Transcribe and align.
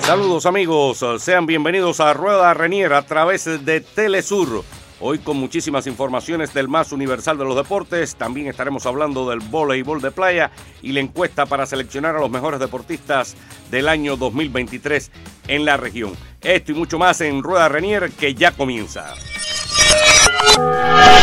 Saludos 0.00 0.44
amigos, 0.44 1.02
sean 1.18 1.46
bienvenidos 1.46 2.00
a 2.00 2.12
Rueda 2.12 2.52
Renier 2.52 2.92
a 2.92 3.00
través 3.02 3.64
de 3.64 3.80
Telesur. 3.80 4.62
Hoy 5.00 5.20
con 5.20 5.38
muchísimas 5.38 5.86
informaciones 5.86 6.52
del 6.52 6.68
más 6.68 6.92
universal 6.92 7.38
de 7.38 7.44
los 7.46 7.56
deportes, 7.56 8.16
también 8.16 8.48
estaremos 8.48 8.84
hablando 8.84 9.30
del 9.30 9.38
voleibol 9.38 10.02
de 10.02 10.10
playa 10.10 10.50
y 10.82 10.92
la 10.92 11.00
encuesta 11.00 11.46
para 11.46 11.64
seleccionar 11.64 12.14
a 12.16 12.20
los 12.20 12.30
mejores 12.30 12.60
deportistas 12.60 13.36
del 13.70 13.88
año 13.88 14.16
2023 14.16 15.10
en 15.46 15.64
la 15.64 15.78
región. 15.78 16.12
Esto 16.42 16.72
y 16.72 16.74
mucho 16.74 16.98
más 16.98 17.22
en 17.22 17.42
Rueda 17.42 17.70
Renier 17.70 18.10
que 18.10 18.34
ya 18.34 18.52
comienza. 18.52 19.14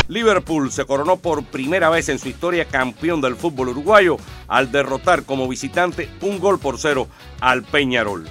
Liverpool 0.07 0.71
se 0.71 0.85
coronó 0.85 1.17
por 1.17 1.43
primera 1.43 1.89
vez 1.89 2.09
en 2.09 2.19
su 2.19 2.29
historia 2.29 2.65
campeón 2.65 3.21
del 3.21 3.35
fútbol 3.35 3.69
uruguayo 3.69 4.17
al 4.47 4.71
derrotar 4.71 5.23
como 5.23 5.47
visitante 5.47 6.09
un 6.21 6.39
gol 6.39 6.59
por 6.59 6.77
cero 6.77 7.07
al 7.41 7.63
Peñarol 7.63 8.25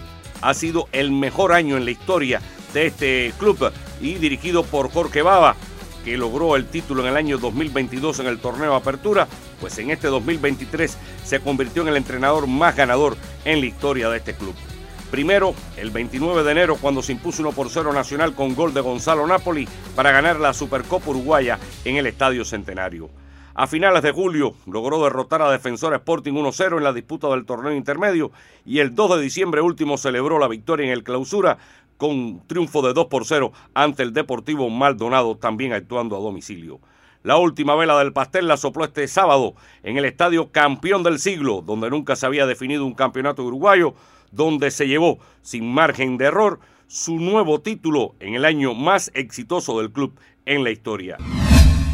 ha 0.45 0.53
sido 0.53 0.89
el 0.93 1.11
mejor 1.11 1.53
año 1.53 1.79
en 1.79 1.87
la 1.87 1.91
historia 1.91 2.43
de 2.75 2.87
este 2.87 3.33
club 3.39 3.73
y 4.01 4.15
dirigido 4.15 4.62
por 4.62 4.93
Jorge 4.93 5.23
Baba, 5.23 5.57
que 6.05 6.19
logró 6.19 6.57
el 6.57 6.67
título 6.67 7.03
en 7.03 7.09
el 7.09 7.17
año 7.17 7.39
2022 7.39 8.20
en 8.20 8.27
el 8.27 8.39
torneo 8.39 8.75
Apertura, 8.75 9.27
pues 9.59 9.79
en 9.79 9.91
este 9.91 10.09
2023 10.09 10.98
se 11.25 11.41
convirtió 11.41 11.81
en 11.81 11.89
el 11.89 11.97
entrenador 11.97 12.47
más 12.47 12.77
ganador 12.77 13.17
en 13.47 13.61
la 13.61 13.67
historia 13.67 14.11
de 14.11 14.19
este 14.19 14.34
club. 14.34 14.55
Primero, 15.15 15.55
el 15.77 15.93
29 15.93 16.43
de 16.43 16.51
enero, 16.51 16.75
cuando 16.75 17.01
se 17.01 17.13
impuso 17.13 17.41
1 17.41 17.53
por 17.53 17.71
0 17.71 17.93
Nacional 17.93 18.35
con 18.35 18.57
gol 18.57 18.75
de 18.75 18.81
Gonzalo 18.81 19.25
Napoli 19.29 19.69
para 19.95 20.11
ganar 20.11 20.41
la 20.41 20.53
Supercopa 20.53 21.11
Uruguaya 21.11 21.61
en 21.85 21.95
el 21.95 22.09
Estadio 22.09 22.45
Centenario. 22.45 23.11
A 23.55 23.69
finales 23.69 24.03
de 24.03 24.11
julio 24.11 24.57
logró 24.67 25.05
derrotar 25.05 25.41
a 25.41 25.53
Defensor 25.53 25.95
Sporting 25.95 26.33
1-0 26.33 26.79
en 26.79 26.83
la 26.83 26.93
disputa 26.93 27.29
del 27.29 27.47
torneo 27.47 27.73
intermedio 27.73 28.33
y 28.67 28.81
el 28.81 28.97
2 28.97 29.17
de 29.17 29.23
diciembre 29.23 29.61
último 29.61 29.98
celebró 29.98 30.41
la 30.41 30.48
victoria 30.48 30.87
en 30.87 30.93
el 30.93 31.05
clausura 31.05 31.59
con 31.97 32.45
triunfo 32.49 32.83
de 32.83 32.93
2 32.93 33.06
por 33.06 33.25
0 33.25 33.53
ante 33.73 34.03
el 34.03 34.12
Deportivo 34.12 34.69
Maldonado 34.69 35.37
también 35.37 35.75
actuando 35.75 36.17
a 36.17 36.21
domicilio. 36.21 36.81
La 37.23 37.37
última 37.37 37.77
vela 37.77 37.97
del 38.01 38.12
pastel 38.12 38.49
la 38.49 38.56
sopló 38.56 38.84
este 38.84 39.06
sábado 39.06 39.55
en 39.84 39.97
el 39.97 40.06
estadio 40.06 40.51
campeón 40.51 41.05
del 41.05 41.21
siglo, 41.21 41.62
donde 41.65 41.89
nunca 41.89 42.17
se 42.17 42.27
había 42.27 42.47
definido 42.47 42.84
un 42.84 42.95
campeonato 42.95 43.45
uruguayo, 43.45 43.95
donde 44.35 44.71
se 44.71 44.87
llevó 44.89 45.19
sin 45.43 45.73
margen 45.73 46.19
de 46.19 46.27
error 46.27 46.61
su 46.87 47.19
nuevo 47.19 47.61
título 47.61 48.15
en 48.21 48.35
el 48.35 48.45
año 48.45 48.75
más 48.75 49.11
exitoso 49.15 49.79
del 49.79 49.91
club 49.91 50.19
en 50.47 50.65
la 50.65 50.71
historia. 50.71 51.17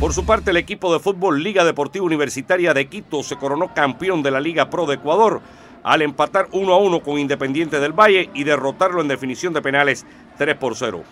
Por 0.00 0.14
su 0.14 0.24
parte, 0.24 0.50
el 0.50 0.56
equipo 0.56 0.92
de 0.92 0.98
fútbol 0.98 1.42
Liga 1.42 1.64
Deportiva 1.64 2.04
Universitaria 2.04 2.72
de 2.72 2.88
Quito 2.88 3.22
se 3.22 3.36
coronó 3.36 3.74
campeón 3.74 4.22
de 4.22 4.30
la 4.30 4.40
Liga 4.40 4.70
Pro 4.70 4.86
de 4.86 4.94
Ecuador 4.94 5.42
al 5.82 6.02
empatar 6.02 6.48
1 6.52 6.72
a 6.72 6.78
1 6.78 7.00
con 7.00 7.18
Independiente 7.18 7.80
del 7.80 7.92
Valle 7.92 8.30
y 8.34 8.44
derrotarlo 8.44 9.00
en 9.00 9.08
definición 9.08 9.52
de 9.52 9.62
penales 9.62 10.06
3 10.38 10.56
por 10.56 10.76
0. 10.76 11.02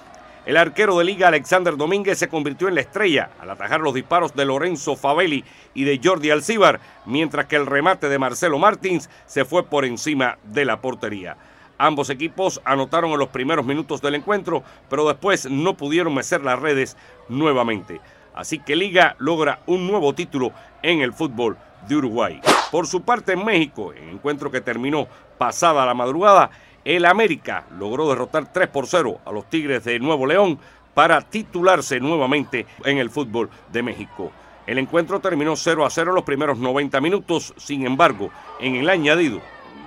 El 0.46 0.56
arquero 0.56 0.96
de 0.98 1.04
liga 1.04 1.28
Alexander 1.28 1.76
Domínguez 1.76 2.18
se 2.18 2.28
convirtió 2.28 2.68
en 2.68 2.74
la 2.74 2.80
estrella 2.80 3.30
al 3.40 3.50
atajar 3.50 3.80
los 3.80 3.92
disparos 3.92 4.34
de 4.34 4.44
Lorenzo 4.46 4.96
Favelli 4.96 5.44
y 5.74 5.84
de 5.84 6.00
Jordi 6.02 6.30
Alcíbar, 6.30 6.80
mientras 7.04 7.46
que 7.46 7.56
el 7.56 7.66
remate 7.66 8.08
de 8.08 8.18
Marcelo 8.18 8.58
Martins 8.58 9.10
se 9.26 9.44
fue 9.44 9.64
por 9.64 9.84
encima 9.84 10.38
de 10.44 10.64
la 10.64 10.80
portería. 10.80 11.36
Ambos 11.76 12.10
equipos 12.10 12.60
anotaron 12.64 13.12
en 13.12 13.18
los 13.18 13.28
primeros 13.28 13.64
minutos 13.64 14.00
del 14.00 14.16
encuentro, 14.16 14.64
pero 14.88 15.06
después 15.06 15.48
no 15.50 15.76
pudieron 15.76 16.14
mecer 16.14 16.42
las 16.42 16.58
redes 16.58 16.96
nuevamente. 17.28 18.00
Así 18.34 18.58
que 18.58 18.74
Liga 18.74 19.16
logra 19.18 19.60
un 19.66 19.86
nuevo 19.86 20.14
título 20.14 20.52
en 20.82 21.00
el 21.00 21.12
fútbol 21.12 21.56
de 21.86 21.96
Uruguay. 21.96 22.40
Por 22.70 22.86
su 22.86 23.02
parte 23.02 23.32
en 23.32 23.44
México, 23.44 23.92
en 23.92 24.08
encuentro 24.08 24.50
que 24.50 24.60
terminó 24.60 25.06
pasada 25.38 25.86
la 25.86 25.94
madrugada, 25.94 26.50
el 26.84 27.04
América 27.04 27.66
logró 27.78 28.08
derrotar 28.08 28.52
3 28.52 28.68
por 28.68 28.86
0 28.86 29.20
a 29.24 29.32
los 29.32 29.48
Tigres 29.50 29.84
de 29.84 29.98
Nuevo 29.98 30.26
León 30.26 30.58
para 30.94 31.20
titularse 31.20 32.00
nuevamente 32.00 32.66
en 32.84 32.98
el 32.98 33.10
fútbol 33.10 33.50
de 33.72 33.82
México. 33.82 34.32
El 34.66 34.78
encuentro 34.78 35.20
terminó 35.20 35.56
0 35.56 35.86
a 35.86 35.90
0 35.90 36.12
los 36.12 36.24
primeros 36.24 36.58
90 36.58 37.00
minutos, 37.00 37.54
sin 37.56 37.86
embargo, 37.86 38.30
en 38.60 38.76
el 38.76 38.88
añadido, 38.88 39.40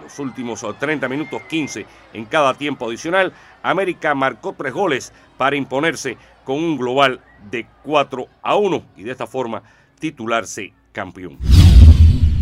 los 0.03 0.19
últimos 0.19 0.66
30 0.80 1.07
minutos 1.07 1.41
15 1.44 1.85
en 2.13 2.25
cada 2.25 2.53
tiempo 2.53 2.88
adicional, 2.88 3.34
América 3.62 4.16
marcó 4.16 4.53
tres 4.53 4.74
goles 4.74 5.13
para 5.38 5.56
imponerse 5.56 6.18
con 6.44 6.57
un 6.57 6.78
global 6.78 7.22
de 7.50 7.68
4 7.84 8.25
a 8.41 8.56
1 8.56 8.84
y 8.97 9.03
de 9.03 9.12
esta 9.12 9.28
forma 9.28 9.62
titularse 10.00 10.74
campeón. 10.91 11.38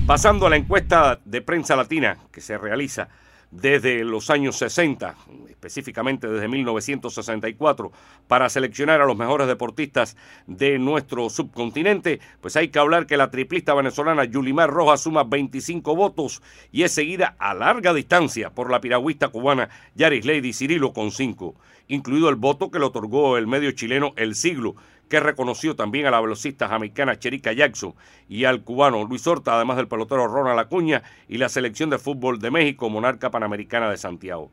Pasando 0.07 0.47
a 0.47 0.49
la 0.49 0.55
encuesta 0.55 1.19
de 1.23 1.41
prensa 1.41 1.75
latina 1.75 2.17
que 2.31 2.41
se 2.41 2.57
realiza 2.57 3.09
desde 3.51 4.03
los 4.03 4.29
años 4.29 4.57
60, 4.57 5.15
específicamente 5.49 6.27
desde 6.27 6.47
1964, 6.47 7.91
para 8.27 8.49
seleccionar 8.49 9.01
a 9.01 9.05
los 9.05 9.17
mejores 9.17 9.47
deportistas 9.47 10.15
de 10.47 10.77
nuestro 10.77 11.29
subcontinente, 11.29 12.19
pues 12.41 12.55
hay 12.55 12.69
que 12.69 12.79
hablar 12.79 13.07
que 13.07 13.17
la 13.17 13.31
triplista 13.31 13.73
venezolana 13.73 14.25
Yulimar 14.25 14.69
Rojas 14.69 15.01
suma 15.01 15.23
25 15.23 15.95
votos 15.95 16.41
y 16.71 16.83
es 16.83 16.91
seguida 16.91 17.35
a 17.39 17.53
larga 17.53 17.93
distancia 17.93 18.51
por 18.51 18.71
la 18.71 18.81
piragüista 18.81 19.29
cubana 19.29 19.69
Yaris 19.95 20.25
Lady 20.25 20.53
Cirilo 20.53 20.93
con 20.93 21.11
5, 21.11 21.55
incluido 21.87 22.29
el 22.29 22.35
voto 22.35 22.69
que 22.69 22.79
le 22.79 22.85
otorgó 22.85 23.37
el 23.37 23.47
medio 23.47 23.71
chileno 23.71 24.13
El 24.15 24.35
Siglo, 24.35 24.75
que 25.09 25.19
reconoció 25.19 25.75
también 25.75 26.05
a 26.05 26.11
la 26.11 26.21
velocista 26.21 26.67
jamaicana 26.67 27.19
Cherica 27.19 27.51
Jackson 27.51 27.95
y 28.27 28.45
al 28.45 28.63
cubano 28.63 29.03
Luis 29.03 29.25
Horta, 29.27 29.55
además 29.55 29.77
del 29.77 29.87
pelotero 29.87 30.27
Ronald 30.27 30.59
Acuña 30.59 31.03
y 31.27 31.37
la 31.37 31.49
selección 31.49 31.89
de 31.89 31.97
fútbol 31.97 32.39
de 32.39 32.51
México, 32.51 32.89
Monarca 32.89 33.31
Panamericana 33.31 33.89
de 33.89 33.97
Santiago. 33.97 34.51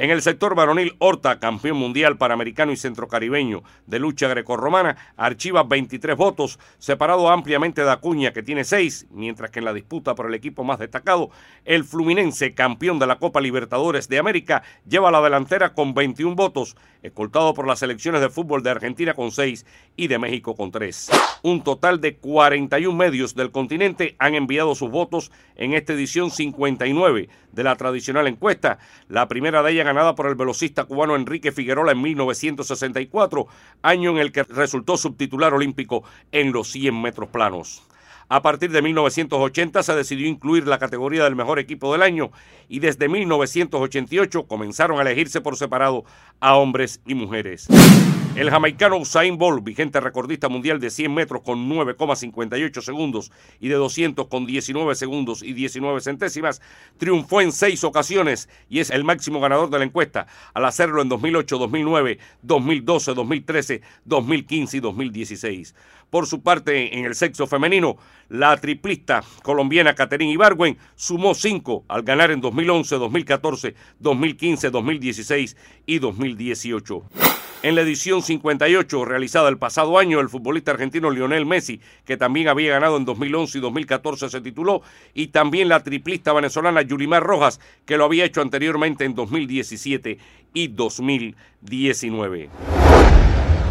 En 0.00 0.10
el 0.10 0.22
sector 0.22 0.54
varonil, 0.54 0.94
Horta, 1.00 1.40
campeón 1.40 1.76
mundial 1.76 2.18
panamericano 2.18 2.70
y 2.70 2.76
centrocaribeño 2.76 3.64
de 3.86 3.98
lucha 3.98 4.28
grecorromana, 4.28 4.96
archiva 5.16 5.64
23 5.64 6.16
votos, 6.16 6.60
separado 6.78 7.28
ampliamente 7.28 7.82
de 7.82 7.90
Acuña, 7.90 8.32
que 8.32 8.44
tiene 8.44 8.62
6, 8.62 9.08
mientras 9.10 9.50
que 9.50 9.58
en 9.58 9.64
la 9.64 9.72
disputa 9.72 10.14
por 10.14 10.26
el 10.26 10.34
equipo 10.34 10.62
más 10.62 10.78
destacado, 10.78 11.30
el 11.64 11.82
Fluminense, 11.82 12.54
campeón 12.54 13.00
de 13.00 13.08
la 13.08 13.18
Copa 13.18 13.40
Libertadores 13.40 14.08
de 14.08 14.20
América, 14.20 14.62
lleva 14.86 15.10
la 15.10 15.20
delantera 15.20 15.74
con 15.74 15.94
21 15.94 16.36
votos, 16.36 16.76
escoltado 17.08 17.52
por 17.54 17.66
las 17.66 17.80
selecciones 17.80 18.20
de 18.20 18.30
fútbol 18.30 18.62
de 18.62 18.70
Argentina 18.70 19.14
con 19.14 19.32
6 19.32 19.66
y 19.96 20.06
de 20.06 20.18
México 20.18 20.54
con 20.54 20.70
3. 20.70 21.10
Un 21.42 21.62
total 21.62 22.00
de 22.00 22.16
41 22.16 22.96
medios 22.96 23.34
del 23.34 23.50
continente 23.50 24.16
han 24.18 24.34
enviado 24.34 24.74
sus 24.74 24.90
votos 24.90 25.32
en 25.56 25.74
esta 25.74 25.92
edición 25.92 26.30
59 26.30 27.28
de 27.52 27.62
la 27.64 27.76
tradicional 27.76 28.26
encuesta, 28.26 28.78
la 29.08 29.28
primera 29.28 29.62
de 29.62 29.72
ellas 29.72 29.86
ganada 29.86 30.14
por 30.14 30.26
el 30.26 30.34
velocista 30.34 30.84
cubano 30.84 31.16
Enrique 31.16 31.52
Figueroa 31.52 31.92
en 31.92 32.00
1964, 32.00 33.46
año 33.82 34.10
en 34.12 34.18
el 34.18 34.32
que 34.32 34.44
resultó 34.44 34.96
subtitular 34.96 35.52
olímpico 35.52 36.04
en 36.32 36.52
los 36.52 36.70
100 36.70 37.00
metros 37.00 37.28
planos. 37.30 37.82
A 38.30 38.42
partir 38.42 38.70
de 38.70 38.82
1980 38.82 39.82
se 39.82 39.94
decidió 39.94 40.28
incluir 40.28 40.66
la 40.66 40.78
categoría 40.78 41.24
del 41.24 41.34
mejor 41.34 41.58
equipo 41.58 41.92
del 41.92 42.02
año 42.02 42.30
y 42.68 42.80
desde 42.80 43.08
1988 43.08 44.46
comenzaron 44.46 44.98
a 44.98 45.02
elegirse 45.02 45.40
por 45.40 45.56
separado 45.56 46.04
a 46.40 46.56
hombres 46.56 47.00
y 47.06 47.14
mujeres. 47.14 47.68
El 48.38 48.50
jamaicano 48.50 48.98
Usain 48.98 49.36
Bolt, 49.36 49.64
vigente 49.64 49.98
recordista 49.98 50.48
mundial 50.48 50.78
de 50.78 50.90
100 50.90 51.12
metros 51.12 51.42
con 51.42 51.68
9,58 51.68 52.82
segundos 52.82 53.32
y 53.58 53.66
de 53.66 53.74
200 53.74 54.28
con 54.28 54.46
19 54.46 54.94
segundos 54.94 55.42
y 55.42 55.54
19 55.54 56.00
centésimas, 56.00 56.62
triunfó 56.98 57.40
en 57.40 57.50
seis 57.50 57.82
ocasiones 57.82 58.48
y 58.70 58.78
es 58.78 58.90
el 58.90 59.02
máximo 59.02 59.40
ganador 59.40 59.70
de 59.70 59.80
la 59.80 59.84
encuesta 59.86 60.28
al 60.54 60.66
hacerlo 60.66 61.02
en 61.02 61.08
2008, 61.08 61.58
2009, 61.58 62.18
2012, 62.42 63.14
2013, 63.14 63.82
2015 64.04 64.76
y 64.76 64.80
2016. 64.80 65.74
Por 66.08 66.28
su 66.28 66.40
parte, 66.40 66.96
en 66.96 67.06
el 67.06 67.16
sexo 67.16 67.48
femenino, 67.48 67.96
la 68.28 68.56
triplista 68.56 69.24
colombiana 69.42 69.96
Caterine 69.96 70.30
Ibargüen 70.30 70.78
sumó 70.94 71.34
cinco 71.34 71.84
al 71.88 72.04
ganar 72.04 72.30
en 72.30 72.40
2011, 72.40 72.98
2014, 72.98 73.74
2015, 73.98 74.70
2016 74.70 75.56
y 75.86 75.98
2018. 75.98 77.02
En 77.60 77.74
la 77.74 77.80
edición 77.80 78.22
58 78.28 79.04
realizada 79.04 79.48
el 79.48 79.58
pasado 79.58 79.98
año, 79.98 80.20
el 80.20 80.28
futbolista 80.28 80.70
argentino 80.70 81.10
Lionel 81.10 81.46
Messi, 81.46 81.80
que 82.04 82.16
también 82.16 82.48
había 82.48 82.72
ganado 82.72 82.96
en 82.98 83.04
2011 83.04 83.58
y 83.58 83.60
2014, 83.60 84.28
se 84.28 84.40
tituló, 84.40 84.82
y 85.14 85.28
también 85.28 85.68
la 85.68 85.82
triplista 85.82 86.32
venezolana 86.32 86.82
Yulimar 86.82 87.22
Rojas, 87.22 87.58
que 87.86 87.96
lo 87.96 88.04
había 88.04 88.26
hecho 88.26 88.42
anteriormente 88.42 89.04
en 89.04 89.14
2017 89.14 90.18
y 90.52 90.68
2019. 90.68 92.50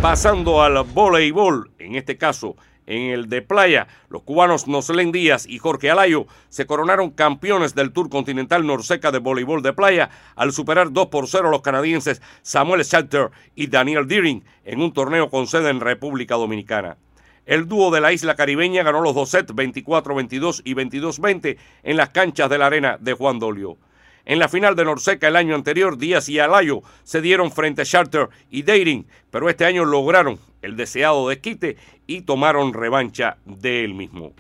Pasando 0.02 0.64
al 0.64 0.84
voleibol, 0.84 1.70
en 1.78 1.96
este 1.96 2.18
caso 2.18 2.56
en 2.88 3.12
el 3.12 3.30
de 3.30 3.42
playa, 3.42 3.88
los 4.10 4.24
cubanos 4.24 4.68
Noslen 4.68 5.12
Díaz 5.12 5.46
y 5.46 5.60
Jorge 5.60 5.92
Alayo 5.92 6.26
se 6.50 6.66
coronaron 6.66 7.12
campeones 7.12 7.76
del 7.76 7.92
Tour 7.92 8.10
Continental 8.10 8.66
Norseca 8.66 9.12
de 9.12 9.20
voleibol 9.20 9.62
de 9.62 9.74
playa 9.74 10.10
al 10.36 10.54
superar 10.54 10.92
2 10.92 11.08
por 11.08 11.28
0 11.28 11.50
a 11.50 11.52
los 11.52 11.62
canadienses 11.62 12.22
Samuel 12.42 12.84
Salter 12.86 13.30
y 13.56 13.68
Daniel 13.68 14.08
Deering 14.08 14.44
en 14.64 14.82
un 14.82 14.94
torneo 14.94 15.30
con 15.30 15.48
sede 15.48 15.70
en 15.70 15.82
República 15.82 16.36
Dominicana. 16.36 16.98
El 17.46 17.68
dúo 17.68 17.92
de 17.92 18.02
la 18.02 18.12
isla 18.12 18.36
caribeña 18.36 18.84
ganó 18.84 19.02
los 19.02 19.16
dos 19.16 19.30
sets 19.30 19.54
24-22 19.54 20.62
y 20.66 20.74
22-20 20.74 21.58
en 21.84 21.98
las 21.98 22.10
canchas 22.10 22.50
de 22.50 22.58
la 22.58 22.66
arena 22.66 22.98
de 23.00 23.14
Juan 23.14 23.40
Dolio. 23.40 23.78
En 24.28 24.40
la 24.40 24.50
final 24.50 24.76
de 24.76 24.84
Norseca 24.84 25.30
el 25.30 25.38
año 25.38 25.56
anterior, 25.56 25.98
Díaz 25.98 26.28
y 26.28 26.38
Alayo 26.38 26.82
se 27.06 27.22
dieron 27.22 27.50
frente 27.50 27.84
a 27.84 27.86
Charter 27.86 28.28
y 28.50 28.64
Dating, 28.64 29.08
pero 29.32 29.50
este 29.50 29.64
año 29.64 29.86
lograron 29.86 30.38
el 30.62 30.76
deseado 30.76 31.30
desquite 31.30 31.78
y 32.08 32.24
tomaron 32.24 32.74
revancha 32.74 33.38
de 33.46 33.86
él 33.86 33.94
mismo. 33.94 34.34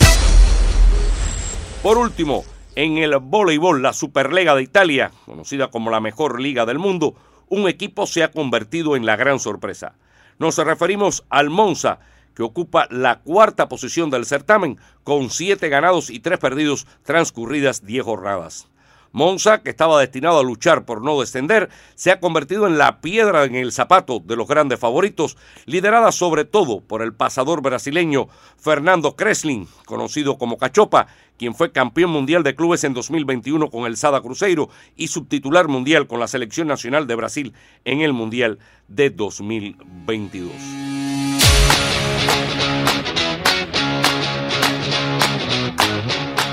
Por 1.81 1.98
último, 1.98 2.44
en 2.75 2.98
el 2.98 3.18
voleibol, 3.19 3.81
la 3.81 3.94
Superliga 3.94 4.56
de 4.56 4.63
Italia, 4.63 5.12
conocida 5.25 5.69
como 5.69 5.89
la 5.89 6.01
mejor 6.01 6.42
liga 6.42 6.66
del 6.66 6.80
mundo, 6.80 7.16
un 7.48 7.69
equipo 7.69 8.07
se 8.07 8.24
ha 8.24 8.31
convertido 8.31 8.98
en 8.98 9.06
la 9.06 9.16
gran 9.16 9.39
sorpresa. 9.39 9.95
Nos 10.38 10.57
referimos 10.57 11.24
al 11.30 11.50
Monza, 11.50 12.00
que 12.36 12.44
ocupa 12.44 12.89
la 12.92 13.19
cuarta 13.19 13.69
posición 13.69 14.10
del 14.10 14.25
certamen, 14.25 14.80
con 15.06 15.30
siete 15.30 15.69
ganados 15.69 16.10
y 16.10 16.19
tres 16.19 16.39
perdidos 16.39 16.88
transcurridas 17.04 17.86
diez 17.86 18.04
jornadas. 18.04 18.68
Monza, 19.18 19.64
que 19.64 19.72
estaba 19.72 20.00
destinado 20.00 20.38
a 20.40 20.44
luchar 20.44 20.86
por 20.86 21.02
no 21.02 21.19
descender, 21.19 21.69
se 21.96 22.12
ha 22.12 22.19
convertido 22.19 22.68
en 22.68 22.78
la 22.78 23.02
piedra 23.02 23.46
en 23.46 23.56
el 23.56 23.72
zapato 23.72 24.19
de 24.19 24.36
los 24.36 24.48
grandes 24.48 24.80
favoritos, 24.80 25.38
liderada 25.66 26.12
sobre 26.12 26.46
todo 26.46 26.81
por 26.81 27.02
el 27.02 27.16
pasador 27.16 27.64
brasileño 27.64 28.28
Fernando 28.58 29.16
Kreslin, 29.16 29.68
conocido 29.88 30.38
como 30.38 30.60
Cachopa, 30.60 31.08
quien 31.36 31.56
fue 31.56 31.72
campeón 31.72 32.12
mundial 32.12 32.44
de 32.44 32.54
clubes 32.54 32.84
en 32.84 32.94
2021 32.94 33.72
con 33.72 33.88
el 33.88 33.98
Sada 33.98 34.22
Cruzeiro 34.22 34.69
y 34.96 35.08
subtitular 35.08 35.68
mundial 35.68 36.06
con 36.06 36.20
la 36.20 36.28
selección 36.28 36.68
nacional 36.68 37.08
de 37.08 37.16
Brasil 37.16 37.54
en 37.86 38.02
el 38.02 38.13
Mundial 38.13 38.60
de 38.88 39.10
2022. 39.10 40.52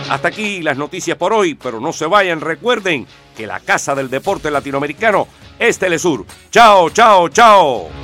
Hasta 0.08 0.28
aquí 0.28 0.60
las 0.62 0.76
noticias 0.76 1.16
por 1.16 1.32
hoy, 1.32 1.54
pero 1.54 1.80
no 1.80 1.92
se 1.92 2.06
vayan, 2.06 2.40
recuerden 2.40 3.06
que 3.36 3.46
la 3.46 3.60
Casa 3.60 3.94
del 3.94 4.10
Deporte 4.10 4.50
Latinoamericano 4.50 5.28
es 5.58 5.78
Telesur. 5.78 6.26
Chao, 6.50 6.90
chao, 6.90 7.28
chao. 7.28 8.03